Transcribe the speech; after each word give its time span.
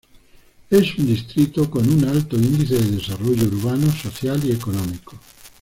Es 0.71 0.97
un 0.97 1.05
distrito 1.05 1.69
con 1.69 1.87
un 1.87 2.05
alto 2.05 2.35
índice 2.35 2.73
de 2.81 2.95
desarrollo 2.97 3.43
urbano, 3.45 3.91
social 3.91 4.41
y 4.43 4.51
económico. 4.51 5.15